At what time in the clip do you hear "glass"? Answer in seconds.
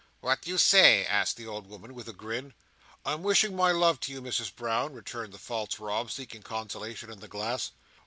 7.27-7.69